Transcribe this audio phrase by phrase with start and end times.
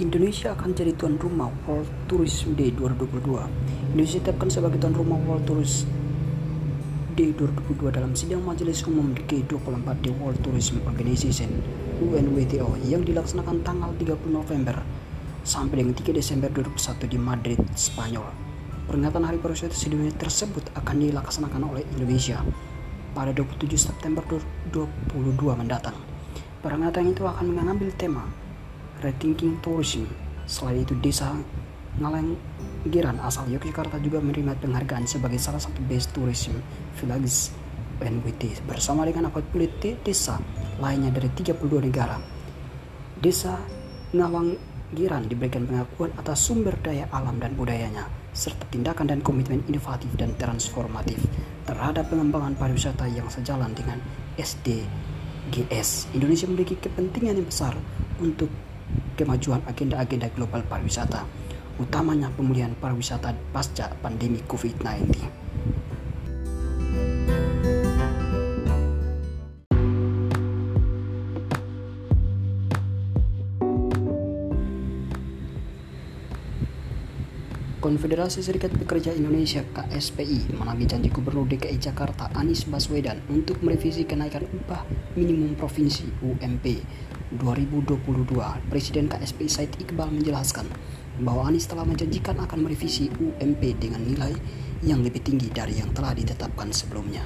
[0.00, 3.20] Indonesia akan jadi tuan rumah World Tourism Day 2022.
[3.92, 5.92] Indonesia ditetapkan sebagai tuan rumah World Tourism
[7.12, 11.52] Day 2022 dalam sidang Majelis Umum G24 di World Tourism Organization
[12.00, 14.80] UNWTO yang dilaksanakan tanggal 30 November
[15.44, 18.24] sampai dengan 3 Desember 2021 di Madrid, Spanyol.
[18.88, 22.40] Peringatan Hari Pariwisata Sedunia tersebut akan dilaksanakan oleh Indonesia
[23.12, 24.24] pada 27 September
[24.72, 26.00] 2022 mendatang.
[26.64, 28.24] Peringatan itu akan mengambil tema
[29.00, 30.04] Rethinking Tourism.
[30.44, 31.32] Selain itu, desa
[31.98, 36.54] Ngalenggiran asal Yogyakarta juga menerima penghargaan sebagai salah satu best tourism
[37.02, 37.50] village
[37.98, 40.38] NWT bersama dengan 40 desa
[40.78, 42.16] lainnya dari 32 negara.
[43.18, 43.58] Desa
[44.14, 50.32] Ngalenggiran diberikan pengakuan atas sumber daya alam dan budayanya, serta tindakan dan komitmen inovatif dan
[50.38, 51.20] transformatif
[51.68, 54.00] terhadap pengembangan pariwisata yang sejalan dengan
[54.40, 56.10] SDGs.
[56.16, 57.76] Indonesia memiliki kepentingan yang besar
[58.18, 58.48] untuk
[59.20, 61.28] kemajuan agenda-agenda global pariwisata,
[61.76, 65.40] utamanya pemulihan pariwisata pasca pandemi COVID-19.
[77.80, 84.44] Konfederasi Serikat Pekerja Indonesia KSPI menagih janji Gubernur DKI Jakarta Anies Baswedan untuk merevisi kenaikan
[84.52, 84.84] upah
[85.16, 86.84] minimum provinsi UMP
[87.38, 88.34] 2022.
[88.66, 90.66] Presiden KSPI Said Iqbal menjelaskan
[91.22, 94.34] bahwa Anies telah menjanjikan akan merevisi UMP dengan nilai
[94.82, 97.22] yang lebih tinggi dari yang telah ditetapkan sebelumnya.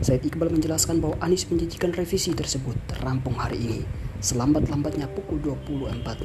[0.00, 3.80] Said Iqbal menjelaskan bahwa Anies menjanjikan revisi tersebut rampung hari ini
[4.18, 6.24] selambat-lambatnya pukul 24.00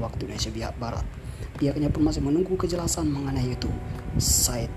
[0.00, 1.06] waktu Indonesia Barat.
[1.54, 3.70] Pihaknya pun masih menunggu kejelasan mengenai itu.
[4.18, 4.70] Said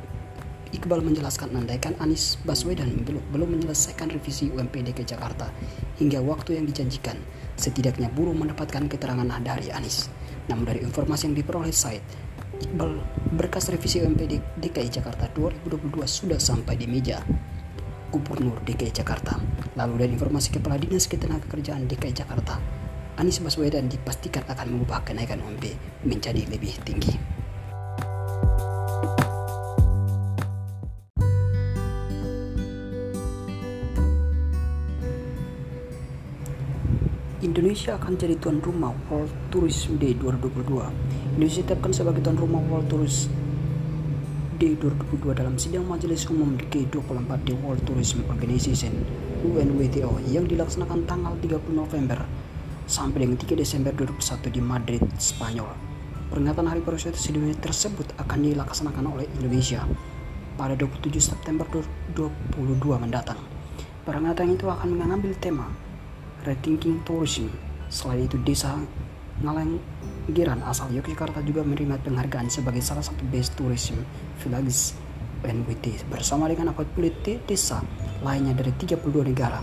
[0.73, 5.47] Iqbal menjelaskan andaikan Anies Baswedan belum, menyelesaikan revisi UMP DKI Jakarta
[6.01, 7.15] hingga waktu yang dijanjikan,
[7.55, 10.11] setidaknya buruh mendapatkan keterangan dari Anies.
[10.51, 12.03] Namun dari informasi yang diperoleh Said,
[12.57, 12.99] Iqbal
[13.37, 14.27] berkas revisi UMP
[14.59, 17.21] DKI Jakarta 2022 sudah sampai di meja
[18.07, 19.35] Gubernur DKI Jakarta.
[19.75, 22.57] Lalu dari informasi Kepala Dinas Ketenagakerjaan DKI Jakarta,
[23.19, 25.73] Anies Baswedan dipastikan akan mengubah kenaikan UMP
[26.07, 27.36] menjadi lebih tinggi.
[37.37, 41.37] Indonesia akan jadi tuan rumah World Tourism Day 2022.
[41.37, 43.29] Indonesia ditetapkan sebagai tuan rumah World Tourism
[44.57, 48.89] Day 2022 dalam sidang Majelis Umum G24 di World Tourism Organization
[49.45, 52.25] UNWTO yang dilaksanakan tanggal 30 November
[52.89, 55.69] sampai dengan 3 Desember 2021 di Madrid, Spanyol.
[56.33, 59.85] Peringatan Hari Pariwisata Sedunia tersebut akan dilaksanakan oleh Indonesia
[60.57, 61.69] pada 27 September
[62.17, 63.37] 2022 mendatang.
[64.09, 65.69] Peringatan itu akan mengambil tema
[66.47, 67.51] Rethinking Tourism.
[67.91, 68.79] Selain itu, desa
[69.37, 74.01] Ngalenggiran asal Yogyakarta juga menerima penghargaan sebagai salah satu best tourism
[74.41, 74.97] village
[75.45, 77.85] NWT bersama dengan 40 desa
[78.25, 78.97] lainnya dari 32
[79.29, 79.61] negara.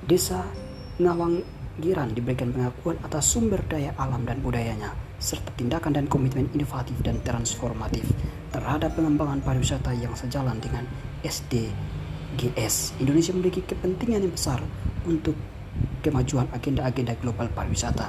[0.00, 0.48] Desa
[0.96, 6.96] Ngawang Giran diberikan pengakuan atas sumber daya alam dan budayanya, serta tindakan dan komitmen inovatif
[7.04, 8.04] dan transformatif
[8.52, 10.84] terhadap pengembangan pariwisata yang sejalan dengan
[11.24, 13.00] SDGs.
[13.00, 14.60] Indonesia memiliki kepentingan yang besar
[15.08, 15.36] untuk
[16.00, 18.08] kemajuan agenda-agenda global pariwisata,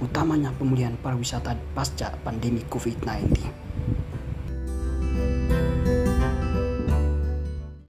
[0.00, 3.65] utamanya pemulihan pariwisata pasca pandemi COVID-19.